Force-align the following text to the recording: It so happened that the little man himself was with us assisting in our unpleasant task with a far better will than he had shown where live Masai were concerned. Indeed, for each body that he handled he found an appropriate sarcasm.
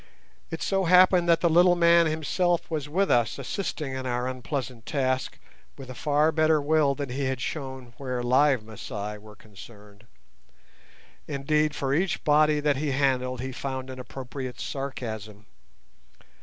It 0.49 0.63
so 0.63 0.85
happened 0.85 1.29
that 1.29 1.41
the 1.41 1.47
little 1.49 1.75
man 1.75 2.07
himself 2.07 2.71
was 2.71 2.89
with 2.89 3.11
us 3.11 3.37
assisting 3.37 3.93
in 3.93 4.07
our 4.07 4.27
unpleasant 4.27 4.87
task 4.87 5.37
with 5.77 5.91
a 5.91 5.93
far 5.93 6.31
better 6.31 6.59
will 6.59 6.95
than 6.95 7.09
he 7.09 7.25
had 7.25 7.39
shown 7.39 7.93
where 7.97 8.23
live 8.23 8.63
Masai 8.63 9.19
were 9.19 9.35
concerned. 9.35 10.07
Indeed, 11.27 11.75
for 11.75 11.93
each 11.93 12.23
body 12.23 12.59
that 12.59 12.77
he 12.77 12.93
handled 12.93 13.41
he 13.41 13.51
found 13.51 13.91
an 13.91 13.99
appropriate 13.99 14.59
sarcasm. 14.59 15.45